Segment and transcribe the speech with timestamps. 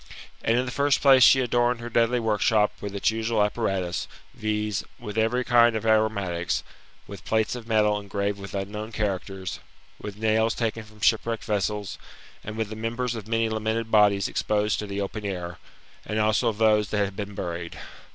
[0.43, 4.83] And in the first place she adorned her deadly workshop with its usual apparatus, viz.:
[4.97, 6.63] with every kind of aromatics,
[7.05, 9.59] with plates of metal engraved with unknown characters,
[10.01, 10.25] with "^'^^ ^^^If" f^ni ..^I^IB^^^^'^^X!:^^^!!^'^^
[12.55, 15.59] ^^^^^^^ members of many lamented I HodTes exposed to the open air,
[16.03, 17.77] and also of those that had been buried.